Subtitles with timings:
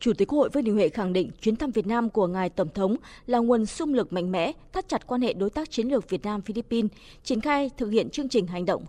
[0.00, 2.50] Chủ tịch Quốc hội Vương Đình Huệ khẳng định chuyến thăm Việt Nam của ngài
[2.50, 5.88] Tổng thống là nguồn xung lực mạnh mẽ, thắt chặt quan hệ đối tác chiến
[5.88, 6.90] lược Việt Nam Philippines,
[7.24, 8.84] triển khai thực hiện chương trình hành động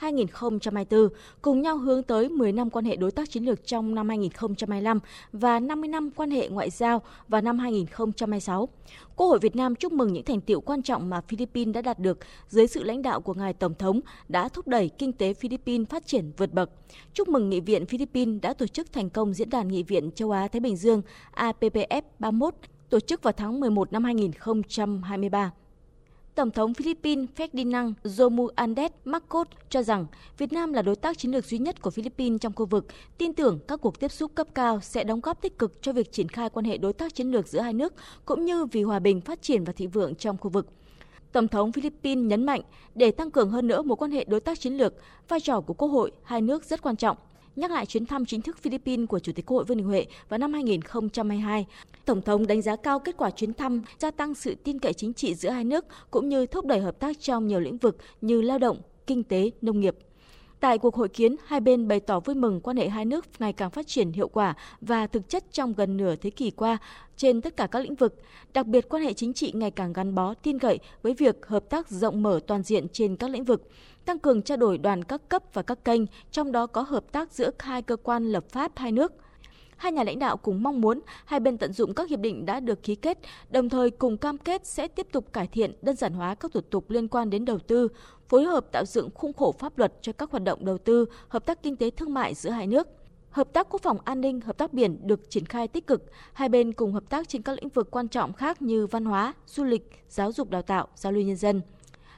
[0.00, 1.08] 2019-2024,
[1.42, 5.00] cùng nhau hướng tới 10 năm quan hệ đối tác chiến lược trong năm 2025
[5.32, 8.68] và 50 năm quan hệ ngoại giao vào năm 2026.
[9.16, 11.98] Quốc hội Việt Nam chúc mừng những thành tiệu quan trọng mà Philippines đã đạt
[11.98, 15.88] được dưới sự lãnh đạo của ngài Tổng thống đã thúc đẩy kinh tế Philippines
[15.88, 16.70] phát triển vượt bậc.
[17.14, 20.10] Chúc mừng Nghị viện Philippines đã tổ chức thành công diễn đàn đàn Nghị viện
[20.10, 21.02] châu Á Thái Bình Dương
[21.34, 22.54] APPF 31
[22.90, 25.52] tổ chức vào tháng 11 năm 2023.
[26.34, 30.06] Tổng thống Philippines Ferdinand Romualdez Marcos cho rằng
[30.38, 32.86] Việt Nam là đối tác chiến lược duy nhất của Philippines trong khu vực,
[33.18, 36.12] tin tưởng các cuộc tiếp xúc cấp cao sẽ đóng góp tích cực cho việc
[36.12, 37.94] triển khai quan hệ đối tác chiến lược giữa hai nước,
[38.24, 40.66] cũng như vì hòa bình, phát triển và thịnh vượng trong khu vực.
[41.32, 42.60] Tổng thống Philippines nhấn mạnh
[42.94, 44.94] để tăng cường hơn nữa mối quan hệ đối tác chiến lược,
[45.28, 47.16] vai trò của Quốc hội hai nước rất quan trọng
[47.56, 50.06] nhắc lại chuyến thăm chính thức Philippines của Chủ tịch Quốc hội Vương Đình Huệ
[50.28, 51.66] vào năm 2022.
[52.04, 55.14] Tổng thống đánh giá cao kết quả chuyến thăm, gia tăng sự tin cậy chính
[55.14, 58.40] trị giữa hai nước cũng như thúc đẩy hợp tác trong nhiều lĩnh vực như
[58.40, 59.96] lao động, kinh tế, nông nghiệp.
[60.60, 63.52] Tại cuộc hội kiến, hai bên bày tỏ vui mừng quan hệ hai nước ngày
[63.52, 66.78] càng phát triển hiệu quả và thực chất trong gần nửa thế kỷ qua
[67.16, 68.14] trên tất cả các lĩnh vực.
[68.54, 71.70] Đặc biệt, quan hệ chính trị ngày càng gắn bó, tin cậy với việc hợp
[71.70, 73.70] tác rộng mở toàn diện trên các lĩnh vực,
[74.04, 77.32] tăng cường trao đổi đoàn các cấp và các kênh, trong đó có hợp tác
[77.32, 79.12] giữa hai cơ quan lập pháp hai nước–
[79.76, 82.60] Hai nhà lãnh đạo cùng mong muốn hai bên tận dụng các hiệp định đã
[82.60, 83.18] được ký kết,
[83.50, 86.60] đồng thời cùng cam kết sẽ tiếp tục cải thiện, đơn giản hóa các thủ
[86.60, 87.88] tục liên quan đến đầu tư,
[88.28, 91.46] phối hợp tạo dựng khung khổ pháp luật cho các hoạt động đầu tư, hợp
[91.46, 92.88] tác kinh tế thương mại giữa hai nước.
[93.30, 96.02] Hợp tác quốc phòng an ninh, hợp tác biển được triển khai tích cực.
[96.32, 99.34] Hai bên cùng hợp tác trên các lĩnh vực quan trọng khác như văn hóa,
[99.46, 101.62] du lịch, giáo dục đào tạo, giao lưu nhân dân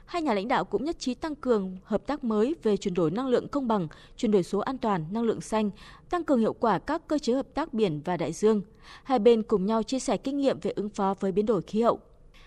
[0.08, 3.10] hai nhà lãnh đạo cũng nhất trí tăng cường hợp tác mới về chuyển đổi
[3.10, 5.70] năng lượng công bằng, chuyển đổi số an toàn, năng lượng xanh,
[6.10, 8.62] tăng cường hiệu quả các cơ chế hợp tác biển và đại dương.
[9.02, 11.82] Hai bên cùng nhau chia sẻ kinh nghiệm về ứng phó với biến đổi khí
[11.82, 12.00] hậu.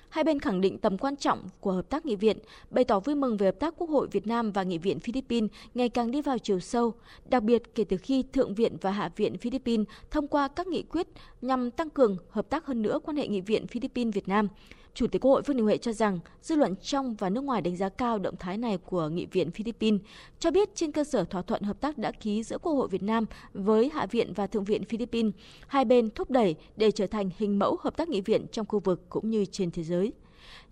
[0.09, 2.37] Hai bên khẳng định tầm quan trọng của hợp tác nghị viện,
[2.69, 5.49] bày tỏ vui mừng về hợp tác Quốc hội Việt Nam và Nghị viện Philippines
[5.73, 6.93] ngày càng đi vào chiều sâu,
[7.29, 10.83] đặc biệt kể từ khi Thượng viện và Hạ viện Philippines thông qua các nghị
[10.83, 11.07] quyết
[11.41, 14.47] nhằm tăng cường hợp tác hơn nữa quan hệ Nghị viện Philippines Việt Nam.
[14.93, 17.61] Chủ tịch Quốc hội Vương Đình Huệ cho rằng dư luận trong và nước ngoài
[17.61, 20.01] đánh giá cao động thái này của Nghị viện Philippines,
[20.39, 23.03] cho biết trên cơ sở thỏa thuận hợp tác đã ký giữa Quốc hội Việt
[23.03, 25.33] Nam với Hạ viện và Thượng viện Philippines,
[25.67, 28.79] hai bên thúc đẩy để trở thành hình mẫu hợp tác nghị viện trong khu
[28.79, 30.13] vực cũng như trên thế giới.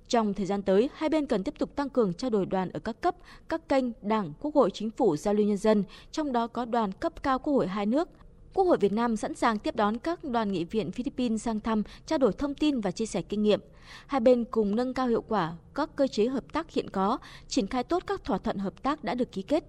[0.08, 2.80] Trong thời gian tới, hai bên cần tiếp tục tăng cường trao đổi đoàn ở
[2.80, 3.16] các cấp,
[3.50, 6.92] các kênh, đảng, quốc hội, chính phủ, giao lưu nhân dân, trong đó có đoàn
[6.92, 8.10] cấp cao quốc hội hai nước,
[8.54, 11.84] Quốc hội Việt Nam sẵn sàng tiếp đón các đoàn nghị viện Philippines sang thăm,
[12.06, 13.60] trao đổi thông tin và chia sẻ kinh nghiệm.
[14.08, 17.18] Hai bên cùng nâng cao hiệu quả các cơ chế hợp tác hiện có,
[17.48, 19.64] triển khai tốt các thỏa thuận hợp tác đã được ký kết.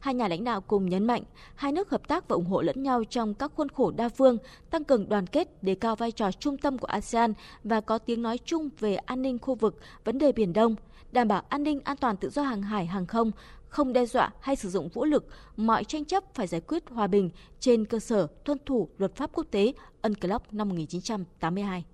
[0.00, 1.22] Hai nhà lãnh đạo cùng nhấn mạnh,
[1.54, 4.38] hai nước hợp tác và ủng hộ lẫn nhau trong các khuôn khổ đa phương,
[4.70, 7.32] tăng cường đoàn kết, đề cao vai trò trung tâm của ASEAN
[7.64, 10.76] và có tiếng nói chung về an ninh khu vực, vấn đề Biển Đông,
[11.12, 13.30] đảm bảo an ninh an toàn tự do hàng hải, hàng không,
[13.68, 17.06] không đe dọa hay sử dụng vũ lực, mọi tranh chấp phải giải quyết hòa
[17.06, 17.30] bình
[17.60, 19.72] trên cơ sở tuân thủ luật pháp quốc tế
[20.02, 21.84] UNCLOS năm 1982.